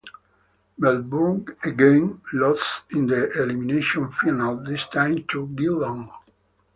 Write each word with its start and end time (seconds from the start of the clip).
Melbourne 0.79 1.45
again 1.63 2.21
lost 2.33 2.85
in 2.91 3.05
the 3.05 3.29
Elimination 3.39 4.09
Final, 4.09 4.57
this 4.57 4.87
time 4.87 5.23
to 5.27 5.45
Geelong. 5.49 6.09